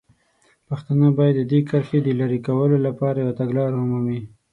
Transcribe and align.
پښتانه 0.67 1.07
باید 1.19 1.35
د 1.37 1.41
دې 1.51 1.59
کرښې 1.69 1.99
د 2.03 2.09
لرې 2.19 2.39
کولو 2.47 2.77
لپاره 2.87 3.17
یوه 3.23 3.33
تګلاره 3.41 3.75
ومومي. 3.79 4.19